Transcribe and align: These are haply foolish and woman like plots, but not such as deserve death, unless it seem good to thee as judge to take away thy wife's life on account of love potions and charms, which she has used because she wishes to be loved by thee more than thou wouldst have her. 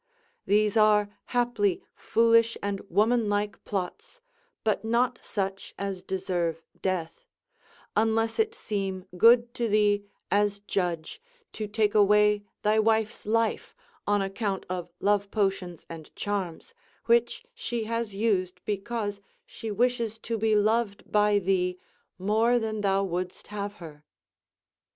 These 0.47 0.77
are 0.77 1.09
haply 1.27 1.79
foolish 1.93 2.57
and 2.63 2.79
woman 2.89 3.29
like 3.29 3.63
plots, 3.65 4.19
but 4.63 4.83
not 4.83 5.19
such 5.21 5.75
as 5.77 6.01
deserve 6.01 6.63
death, 6.81 7.27
unless 7.95 8.39
it 8.39 8.55
seem 8.55 9.05
good 9.15 9.53
to 9.53 9.69
thee 9.69 10.05
as 10.31 10.57
judge 10.59 11.21
to 11.53 11.67
take 11.67 11.93
away 11.93 12.41
thy 12.63 12.79
wife's 12.79 13.27
life 13.27 13.75
on 14.07 14.23
account 14.23 14.65
of 14.67 14.89
love 14.99 15.29
potions 15.29 15.85
and 15.87 16.09
charms, 16.15 16.73
which 17.05 17.45
she 17.53 17.83
has 17.83 18.15
used 18.15 18.59
because 18.65 19.21
she 19.45 19.69
wishes 19.69 20.17
to 20.17 20.35
be 20.35 20.55
loved 20.55 21.11
by 21.11 21.37
thee 21.37 21.77
more 22.17 22.57
than 22.57 22.81
thou 22.81 23.03
wouldst 23.03 23.45
have 23.53 23.73
her. 23.73 24.03